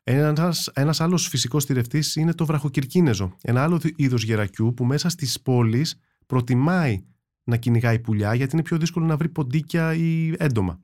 [0.05, 3.37] Ένας, ένας άλλος φυσικός θηρευτής είναι το βραχοκυρκίνεζο.
[3.43, 5.97] Ένα άλλο είδος γερακιού που μέσα στις πόλεις
[6.27, 7.05] προτιμάει
[7.45, 10.81] να κυνηγάει πουλιά γιατί είναι πιο δύσκολο να βρει ποντίκια ή έντομα.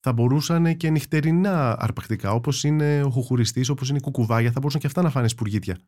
[0.00, 4.80] Θα μπορούσαν και νυχτερινά αρπακτικά όπως είναι ο χουχουριστής, όπως είναι η κουκουβάγια, θα μπορούσαν
[4.80, 5.78] και αυτά να φάνε σπουργίτια.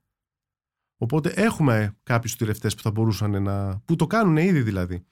[0.97, 3.81] Οπότε έχουμε κάποιους θηρευτές που θα μπορούσαν να...
[3.85, 5.05] που το κάνουν ήδη δηλαδή.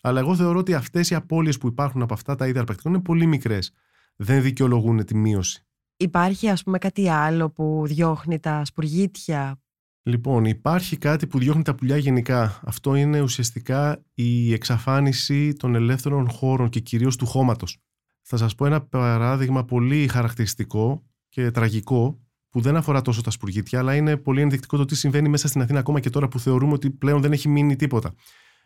[0.00, 3.02] Αλλά εγώ θεωρώ ότι αυτές οι απώλειες που υπάρχουν από αυτά τα είδη αρπακτικών είναι
[3.02, 3.72] πολύ μικρές.
[4.16, 5.66] Δεν δικαιολογούν τη μείωση.
[5.96, 9.58] Υπάρχει, ας πούμε, κάτι άλλο που διώχνει τα σπουργίτια;
[10.02, 12.60] Λοιπόν, υπάρχει κάτι που διώχνει τα πουλιά γενικά.
[12.64, 17.83] Αυτό είναι ουσιαστικά η εξαφάνιση των ελεύθερων χώρων και κυρίως του χώματος.
[18.26, 22.18] Θα σας πω ένα παράδειγμα πολύ χαρακτηριστικό και τραγικό
[22.50, 25.60] που δεν αφορά τόσο τα σπουργίτια, αλλά είναι πολύ ενδεικτικό το τι συμβαίνει μέσα στην
[25.60, 28.14] Αθήνα ακόμα και τώρα που θεωρούμε ότι πλέον δεν έχει μείνει τίποτα.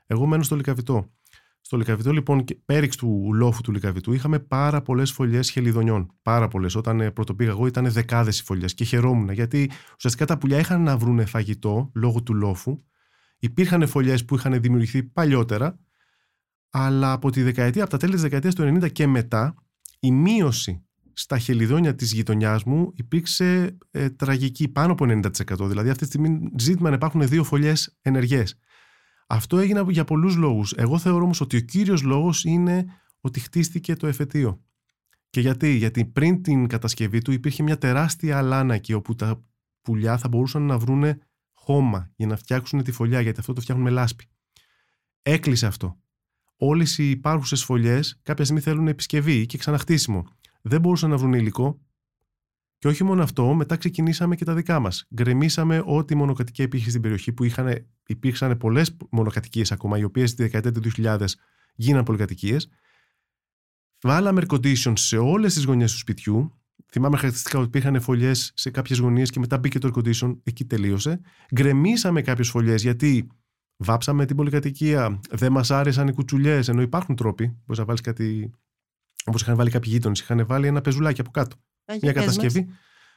[0.07, 1.11] Εγώ μένω στο Λικαβιτό.
[1.61, 6.11] Στο Λικαβιτό, λοιπόν, και πέριξ του λόφου του Λικαβιτού, είχαμε πάρα πολλές φωλιές χελιδονιών.
[6.23, 6.75] Πάρα πολλές.
[6.75, 10.83] Όταν ε, πρωτοπήγα εγώ, ήταν δεκάδες οι φωλιές και χαιρόμουν γιατί ουσιαστικά τα πουλιά είχαν
[10.83, 12.79] να βρουν φαγητό λόγω του λόφου.
[13.39, 15.79] Υπήρχαν φωλιές που είχαν δημιουργηθεί παλιότερα,
[16.71, 19.55] αλλά από τη δεκαετία, από τα τέλη της δεκαετίας του 90 και μετά,
[20.01, 25.69] η μείωση στα χελιδόνια της γειτονιάς μου υπήρξε ε, τραγική, πάνω από 90%.
[25.69, 28.59] Δηλαδή αυτή τη στιγμή ζήτημα να υπάρχουν δύο φωλιές ενεργές.
[29.27, 30.73] Αυτό έγινε για πολλούς λόγους.
[30.77, 32.85] Εγώ θεωρώ όμως ότι ο κύριος λόγος είναι
[33.21, 34.63] ότι χτίστηκε το εφετείο.
[35.31, 39.45] Και γιατί, γιατί πριν την κατασκευή του υπήρχε μια τεράστια αλάνα εκεί όπου τα
[39.83, 41.19] πουλιά θα μπορούσαν να βρούνε
[41.53, 44.25] χώμα για να φτιάξουν τη φωλιά, γιατί αυτό το φτιάχνουν με λάσπη.
[45.23, 45.99] Έκλεισε αυτό.
[46.61, 50.27] Όλες οι υπάρχουσες φωλιές κάποια στιγμή θέλουν επισκευή και ξαναχτίσιμο.
[50.63, 51.81] Δεν μπορούσαν να βρουν υλικό.
[52.79, 55.07] Και όχι μόνο αυτό, μετά ξεκινήσαμε και τα δικά μας.
[55.15, 60.43] Γκρεμίσαμε ό,τι μονοκατοικία υπήρχε στην περιοχή που είχαν, υπήρξαν πολλές μονοκατοικίες ακόμα, οι οποίες στη
[60.43, 61.25] δεκαετία του 2000
[61.75, 62.69] γίναν πολυκατοικίες.
[64.03, 66.53] Βάλαμε air condition σε όλες τις γωνιές του σπιτιού.
[66.91, 70.65] Θυμάμαι χαρακτηριστικά ότι υπήρχαν φωλιές σε κάποιες γωνίες και μετά μπήκε το air condition, εκεί
[70.65, 71.21] τελείωσε.
[71.55, 73.29] Γκρεμίσαμε κάποιες φωλιές γιατί
[73.79, 77.45] βάψαμε την πολυκατοικία, δεν μας άρεσαν οι κουτσουλιές, ενώ υπάρχουν τρόποι.
[77.45, 78.51] Μπορείς να βάλεις κάτι.
[79.25, 81.57] Όπως είχαν βάλει κάποιοι γείτονες, είχαν βάλει ένα πεζουλάκι από κάτω.
[81.57, 82.37] Α, για Μια πες μας.
[82.37, 82.69] κατασκευή.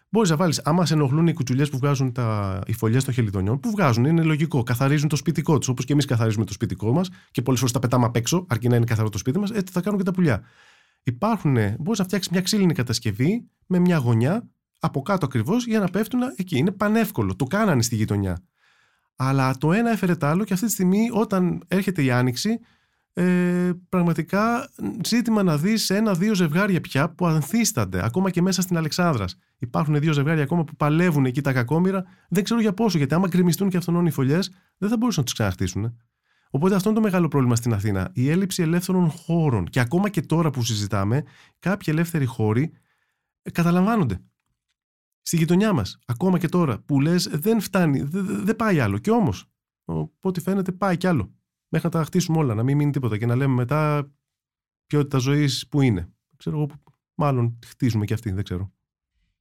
[0.10, 3.60] Μπορείς να βάλεις, άμα σε ενοχλούν οι κουτσουλιές που βγάζουν τα, οι φωλιές των χελιδονιών,
[3.60, 4.64] που βγάζουν, είναι λογικό.
[4.64, 7.80] Καθαρίζουν το σπιτικό τους, όπως και εμείς καθαρίζουμε το σπιτικό μας και πολλές φορές τα
[7.80, 10.12] πετάμε απ' έξω, αρκεί να είναι καθαρό το σπίτι μας, έτσι θα κάνουν και τα
[10.12, 10.42] πουλιά.
[11.04, 15.88] Υπάρχουν, μπορείς να φτιάξεις μια ξύλινη κατασκευή με μια γωνιά από κάτω ακριβώς για να
[15.88, 16.58] πέφτουν εκεί.
[16.58, 17.36] Είναι πανεύκολο.
[17.36, 18.44] Το κάνανε στη γειτονιά.
[19.24, 22.60] Αλλά το ένα έφερε το άλλο και αυτή τη στιγμή, όταν έρχεται η άνοιξη,
[23.14, 24.70] ε, πραγματικά
[25.06, 29.26] ζήτημα να δεις ένα-δύο ζευγάρια πια που ανθίστανται, ακόμα και μέσα στην Αλεξάνδρα.
[29.58, 32.06] Υπάρχουν δύο ζευγάρια ακόμα που παλεύουν εκεί τα κακόμοιρα.
[32.30, 35.26] Δεν ξέρω για πόσο, γιατί άμα γκρεμιστούν και αυτόν οι φωλιές, δεν θα μπορούσαν να
[35.26, 35.98] τους ξαναχτίσουν.
[36.50, 38.10] Οπότε αυτό είναι το μεγάλο πρόβλημα στην Αθήνα.
[38.14, 39.66] Η έλλειψη ελεύθερων χώρων.
[39.66, 41.24] Και ακόμα και τώρα που συζητάμε,
[41.60, 42.72] κάποιοι ελεύθεροι χώροι
[43.42, 44.22] ε, καταλαμβάνονται.
[45.22, 48.98] Στη γειτονιά μας, ακόμα και τώρα, που λες δεν φτάνει, δεν δε, δεν πάει άλλο.
[48.98, 49.46] Και όμως,
[49.86, 51.36] από ό,τι φαίνεται, πάει κι άλλο.
[51.70, 54.12] Μέχρι να τα χτίσουμε όλα, να μην μείνει τίποτα και να λέμε μετά
[54.86, 56.14] ποιότητα ζωής που είναι.
[56.38, 56.68] Ξέρω εγώ,
[57.16, 58.74] μάλλον χτίζουμε κι αυτοί, δεν ξέρω.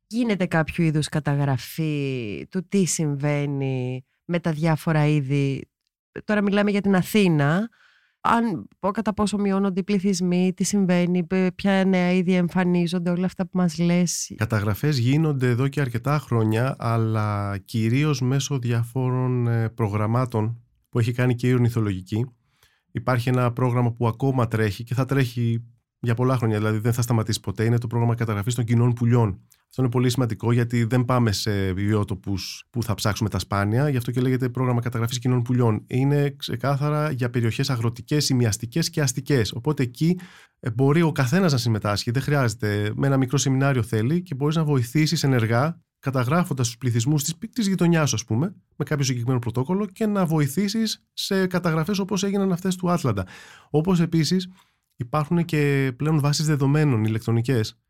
[0.06, 5.68] Γίνεται κάποιο είδους καταγραφή του τι συμβαίνει με τα διάφορα είδη.
[6.24, 7.68] Τώρα μιλάμε για την Αθήνα.
[8.20, 13.26] Αν πω κατά πόσο μειώνονται οι πληθυσμοί, τι συμβαίνει, π- ποια νέα είδη εμφανίζονται, όλα
[13.26, 14.32] αυτά που μας λες.
[14.36, 21.34] Καταγραφές γίνονται εδώ και αρκετά χρόνια, αλλά κυρίως μέσω διαφόρων ε, προγραμμάτων που έχει κάνει
[21.34, 22.26] και η ορνηθολογική.
[22.90, 25.64] Υπάρχει ένα πρόγραμμα που ακόμα τρέχει και θα τρέχει
[26.00, 27.64] για πολλά χρόνια, δηλαδή δεν θα σταματήσει ποτέ.
[27.64, 29.40] Είναι το πρόγραμμα καταγραφής των κοινών πουλιών.
[29.68, 33.96] Αυτό είναι πολύ σημαντικό γιατί δεν πάμε σε βιότοπους που θα ψάξουμε τα σπάνια, γι'
[33.96, 35.84] αυτό και λέγεται πρόγραμμα καταγραφής κοινών πουλιών.
[35.86, 39.52] Είναι ξεκάθαρα για περιοχές αγροτικές, ημιαστικές και αστικές.
[39.52, 40.18] Οπότε εκεί
[40.60, 42.92] ε, μπορεί ο καθένας να συμμετάσχει, δεν χρειάζεται.
[42.96, 48.12] Με ένα μικρό σεμινάριο θέλει και μπορείς να βοηθήσεις ενεργά καταγράφοντας τους πληθυσμούς της γειτονιάς,
[48.12, 52.90] ας πούμε, με κάποιο συγκεκριμένο πρωτόκολλο και να βοηθήσεις σε καταγραφές όπως έγιναν αυτές του
[52.90, 53.26] Άτλαντα.
[53.70, 54.48] Όπως επίσης
[55.00, 57.80] υπάρχουν και πλέον βάσεις δεδομένων ηλεκτρονικές,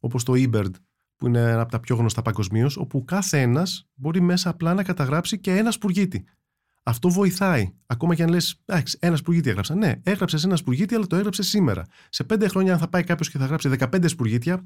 [0.00, 0.70] όπως το eBird,
[1.16, 4.82] που είναι ένα από τα πιο γνωστά παγκοσμίως, όπου κάθε ένας μπορεί μέσα απλά να
[4.82, 6.24] καταγράψει και ένα σπουργίτη.
[6.82, 7.74] Αυτό βοηθάει.
[7.86, 8.62] Ακόμα και αν λες,
[8.98, 9.74] ένα σπουργίτη έγραψα.
[9.74, 11.84] Ναι, έγραψες ένα σπουργίτη, αλλά το έγραψες σήμερα.
[12.08, 14.62] Σε πέντε χρόνια, αν θα πάει κάποιος και θα γράψει 15 σπουργίτια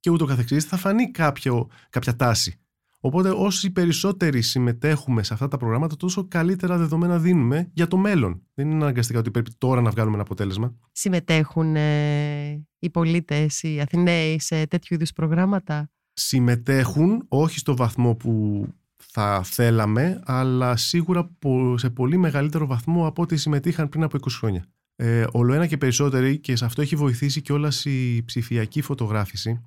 [0.00, 2.60] και ούτω καθεξής, θα φανεί κάποιο, κάποια τάση.
[3.06, 8.42] Οπότε, όσοι περισσότεροι συμμετέχουμε σε αυτά τα προγράμματα, τόσο καλύτερα δεδομένα δίνουμε για το μέλλον.
[8.54, 10.74] Δεν είναι αναγκαστικά ότι πρέπει τώρα να βγάλουμε ένα αποτέλεσμα.
[10.92, 18.66] Συμμετέχουν ε, οι πολίτες, οι Αθηναίοι σε τέτοιου είδους προγράμματα; Συμμετέχουν, όχι στο βαθμό που
[18.96, 21.30] θα θέλαμε, αλλά σίγουρα
[21.74, 24.66] σε πολύ μεγαλύτερο βαθμό από ό,τι συμμετείχαν πριν από 20 χρόνια.
[24.96, 29.60] Ε, όλο ένα και περισσότεροι και σε αυτό έχει βοηθήσει και όλα η ψηφιακή φωτογράφηση,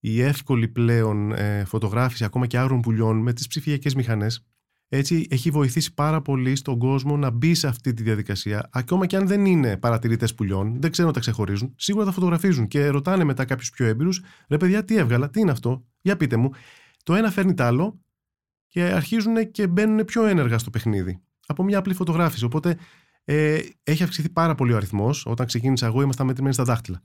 [0.00, 4.46] η εύκολη πλέον ε, φωτογράφηση ακόμα και άγρων πουλιών με τις ψηφιακές μηχανές.
[4.88, 8.68] Έτσι έχει βοηθήσει πάρα πολύ στον κόσμο να μπει σε αυτή τη διαδικασία.
[8.72, 12.68] Ακόμα και αν δεν είναι παρατηρητές πουλιών, δεν ξέρουν να τα ξεχωρίζουν, σίγουρα τα φωτογραφίζουν
[12.68, 16.36] και ρωτάνε μετά κάποιους πιο έμπειρους: Ρε παιδιά, τι έβγαλα, τι είναι αυτό, για πείτε
[16.36, 16.50] μου.
[17.02, 18.00] Το ένα φέρνει το άλλο
[18.68, 22.44] και αρχίζουν και μπαίνουν πιο ένεργα στο παιχνίδι από μια απλή φωτογράφηση.
[22.44, 22.78] Οπότε
[23.24, 25.26] ε, έχει αυξηθεί πάρα πολύ ο αριθμός.
[25.26, 27.02] Όταν ξεκίνησα εγώ, ήμασταν μετρημένοι στα δάχτυλα.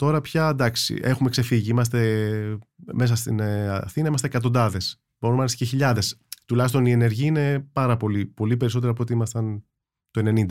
[0.00, 1.70] Τώρα πια εντάξει, έχουμε ξεφύγει.
[1.70, 2.58] Είμαστε
[2.92, 5.00] μέσα στην ε, Αθήνα, είμαστε εκατοντάδες.
[5.18, 6.20] Μπορούμε να είμαστε και χιλιάδες.
[6.46, 9.64] Τουλάχιστον η ενεργή είναι πάρα πολύ, πολύ περισσότερο από ό,τι ήμασταν
[10.10, 10.46] το 90.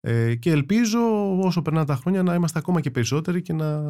[0.00, 0.98] Ε, και ελπίζω
[1.38, 3.82] όσο περνάνε τα χρόνια να είμαστε ακόμα και περισσότεροι και να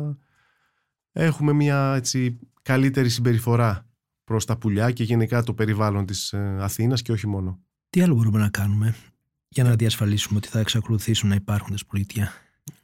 [1.12, 3.86] έχουμε μια έτσι, καλύτερη συμπεριφορά
[4.24, 7.60] προς τα πουλιά και γενικά το περιβάλλον της ε, Αθήνας και όχι μόνο.
[7.90, 8.94] Τι άλλο μπορούμε να κάνουμε
[9.48, 12.32] για να διασφαλίσουμε ότι θα εξακολουθήσουν να υπάρχουν τα σπουργίτια.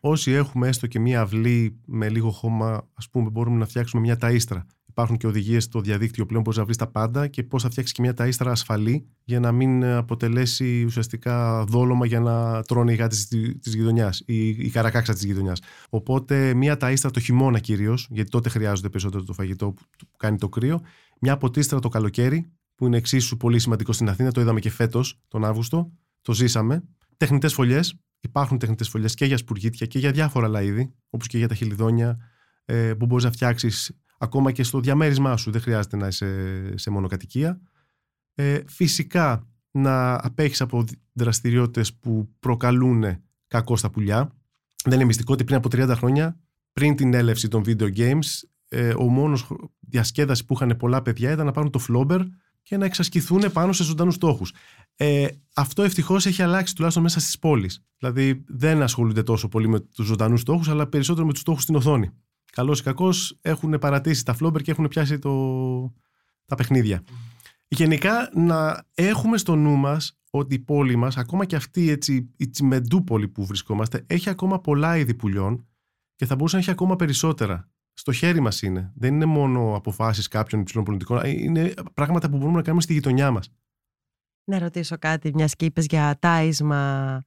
[0.00, 4.16] Όσοι έχουμε έστω και μία αυλή με λίγο χώμα, ας πούμε, μπορούμε να φτιάξουμε μια
[4.20, 4.60] ταΐστρα.
[4.86, 7.94] Υπάρχουν και οδηγίες στο διαδίκτυο πλέον πώς να βρεις τα πάντα και πώς θα φτιάξεις
[7.94, 13.26] και μια ταΐστρα ασφαλή για να μην αποτελέσει ουσιαστικά δόλωμα για να τρώνε οι γάτες
[13.60, 15.60] της γειτονιάς ή η καρακάξα της γειτονιάς.
[15.88, 20.48] Οπότε μια ταΐστρα το χειμώνα κυρίως, γιατί τότε χρειάζονται περισσότερο το φαγητό που κάνει το
[20.48, 20.80] κρύο,
[21.20, 24.32] μια ποτίστρα το καλοκαίρι, που είναι εξίσου πολύ σημαντικό στην Αθήνα.
[24.32, 25.92] Το είδαμε και φέτος, τον Αύγουστο.
[26.22, 26.82] Το ζήσαμε.
[27.16, 27.98] Τεχνητές φωλιές.
[28.20, 31.54] Υπάρχουν τεχνητές φωλιές και για σπουργίτια και για διάφορα άλλα είδη, όπως και για τα
[31.54, 32.18] χελιδόνια,
[32.64, 35.50] ε, που μπορείς να φτιάξεις ακόμα και στο διαμέρισμά σου.
[35.50, 37.60] Δεν χρειάζεται να είσαι σε μονοκατοικία.
[38.34, 43.04] Ε, φυσικά να απέχεις από δραστηριότητες που προκαλούν
[43.46, 44.32] κακό στα πουλιά.
[44.84, 46.40] Δεν είναι μυστικό ότι πριν από 30 χρόνια,
[46.72, 48.26] πριν την έλευση των video games,
[48.68, 49.48] ε, ο μόνος
[49.80, 52.20] διασκέδαση που είχαν πολλά παιδιά ήταν να πάρουν το φλόμπερ
[52.68, 54.52] και να εξασκηθούν πάνω σε ζωντανούς στόχους.
[54.96, 57.84] Ε, αυτό ευτυχώς έχει αλλάξει τουλάχιστον μέσα στις πόλεις.
[57.98, 61.74] Δηλαδή δεν ασχολούνται τόσο πολύ με τους ζωντανούς στόχους, αλλά περισσότερο με τους στόχους στην
[61.74, 62.10] οθόνη.
[62.52, 65.32] Καλός ή κακός έχουν παρατήσει τα φλόμπερ και έχουν πιάσει το...
[66.44, 67.02] τα παιχνίδια.
[67.68, 72.48] Γενικά να έχουμε στο νου μας ότι η πόλη μας, ακόμα και αυτή έτσι, η
[72.48, 75.66] τσιμεντούπολη που βρισκόμαστε, έχει ακόμα πολλά είδη πουλιών
[76.14, 78.92] και θα μπορούσε να έχει ακόμα περισσότερα στο χέρι μας είναι.
[78.96, 81.20] Δεν είναι μόνο αποφάσεις κάποιων υψηλών πολιτικών.
[81.24, 83.52] Ε, είναι πράγματα που μπορούμε να κάνουμε στη γειτονιά μας.
[84.44, 87.24] Να ρωτήσω κάτι, μιας και είπες για τάισμα.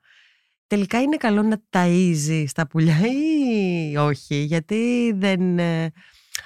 [0.68, 3.00] Τελικά είναι καλό να ταΐζει στα πουλιά
[3.92, 5.60] ή όχι, γιατί δεν...
[5.60, 5.92] Ε,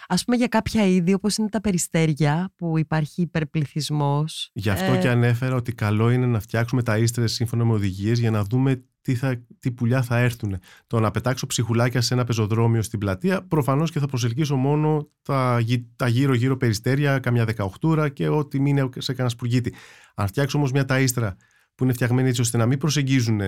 [0.08, 4.50] ας πούμε για κάποια είδη όπως είναι τα περιστέρια που υπάρχει υπερπληθυσμός.
[4.54, 4.98] Γι' αυτό ε...
[4.98, 8.84] και ανέφερα ότι καλό είναι να φτιάξουμε τα ίστρες σύμφωνα με οδηγίες για να δούμε
[9.06, 10.60] τι, θα, τι πουλιά θα έρθουν.
[10.88, 15.60] Το να πετάξω ψυχουλάκια σε ένα πεζοδρόμιο στην πλατεία, προφανώς και θα προσελκύσω μόνο τα,
[15.96, 19.74] τα γύρω-γύρω περιστέρια, καμιά δεκαοχτούρα και ό,τι μείνει σε κανένα σπουργίτη.
[20.15, 21.32] Αν φτιάξω όμως μια ταΐστρα
[21.76, 23.41] που είναι φτιαγμένη έτσι ώστε να μην προσεγγίζουν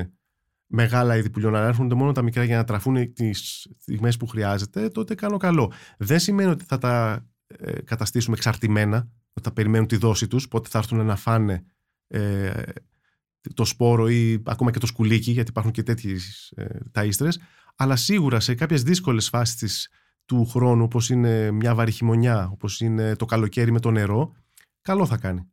[0.67, 4.89] μεγάλα είδη πουλιών, να έρχονται μόνο τα μικρά για να τραφούν τις στιγμές που χρειάζεται,
[4.89, 5.72] τότε κάνω καλό.
[5.98, 8.98] Δεν σημαίνει ότι θα τα ε, καταστήσουμε εξαρτημένα,
[9.34, 11.63] ότι θα περιμένουν τη δόση τους, πότε θα έρθουν να φάνε
[12.08, 12.52] ε,
[13.54, 17.34] το σπόρο ή ακόμα και το σκουλίκι, γιατί υπάρχουν και τέτοιες ε, ταΐστρες,
[17.76, 19.90] αλλά σίγουρα σε κάποιες δύσκολες φάσεις
[20.26, 24.36] του χρόνου, όπως είναι μια βαρύ χειμωνιά, όπως είναι το καλοκαίρι με το νερό,
[24.82, 25.52] καλό θα κάνει.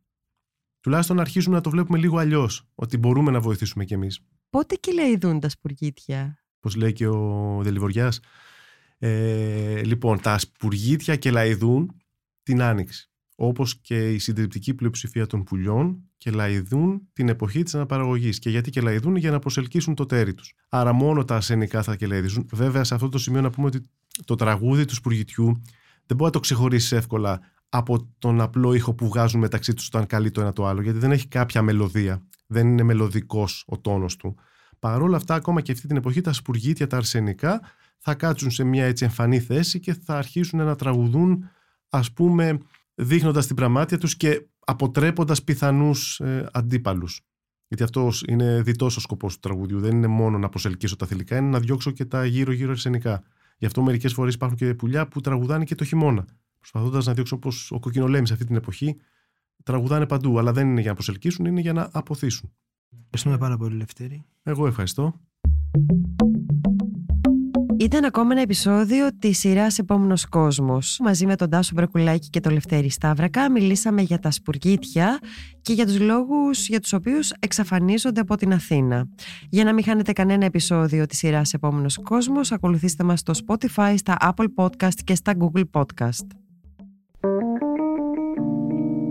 [0.80, 4.20] Τουλάχιστον να αρχίσουμε να το βλέπουμε λίγο αλλιώς, ότι μπορούμε να βοηθήσουμε κι εμείς.
[4.50, 8.20] Πότε κυλαϊδούν τα σπουργίτια, Πώς λέει και ο Δελιβοριάς.
[8.98, 12.02] Ε, λοιπόν, τα σπουργίτια κελαϊδούν
[12.42, 18.38] την άνοιξη όπως και η συντριπτική πλειοψηφία των πουλιών και λαϊδούν την εποχή της αναπαραγωγής.
[18.38, 20.54] Και γιατί και λαϊδούν για να προσελκύσουν το τέρι τους.
[20.68, 22.48] Άρα μόνο τα ασενικά θα κελαϊδίζουν.
[22.52, 23.88] Βέβαια σε αυτό το σημείο να πούμε ότι
[24.24, 25.62] το τραγούδι του σπουργητιού
[26.06, 30.06] δεν μπορεί να το ξεχωρίσει εύκολα από τον απλό ήχο που βγάζουν μεταξύ τους όταν
[30.06, 32.22] καλεί το ένα το άλλο, γιατί δεν έχει κάποια μελωδία.
[32.46, 34.34] Δεν είναι μελωδικός ο τόνος του.
[34.78, 37.60] Παρ' όλα αυτά, ακόμα και αυτή την εποχή, τα σπουργίτια, τα αρσενικά,
[37.98, 41.44] θα κάτσουν σε μια έτσι εμφανή θέση και θα αρχίσουν να τραγουδούν,
[41.88, 42.58] ας πούμε,
[42.94, 47.20] δείχνοντας την πραμάτια τους και αποτρέποντας πιθανούς ε, αντίπαλους.
[47.68, 49.80] Γιατί αυτός είναι διτός ο σκοπός του τραγουδιού.
[49.80, 53.22] Δεν είναι μόνο να προσελκύσω τα θηλυκά, είναι να διώξω και τα γύρω-γύρω αρσενικά.
[53.58, 56.26] Γι' αυτό μερικές φορές υπάρχουν και πουλιά που τραγουδάνε και το χειμώνα.
[56.58, 58.96] Προσπαθώντας να διώξω όπως ο κοκκινολέμης αυτή την εποχή,
[59.62, 62.52] τραγουδάνε παντού, αλλά δεν είναι για να προσελκύσουν, είναι για να αποθήσουν.
[63.00, 64.24] Ευχαριστούμε πάρα πολύ, Λευτέρη.
[64.42, 65.20] Εγώ ευχαριστώ.
[67.84, 70.98] Ήταν ακόμα ένα επεισόδιο της σειράς Επόμενος Κόσμος.
[71.02, 75.18] Μαζί με τον Τάσο Μπρακουλάκη και τον Λευτέρη Σταύρακα, μιλήσαμε για τα σπουργίτια
[75.62, 79.08] και για τους λόγους για τους οποίους εξαφανίζονται από την Αθήνα.
[79.50, 84.16] Για να μην χάνετε κανένα επεισόδιο της σειράς Επόμενος Κόσμος, ακολουθήστε μας στο Spotify, στα
[84.20, 86.26] Apple Podcast και στα Google Podcast.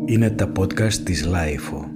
[0.05, 1.92] Είναι τα podcast της Lifeo.